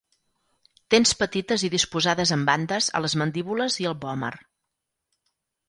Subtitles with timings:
[0.93, 4.33] Dents petites i disposades en bandes a les mandíbules i el vòmer.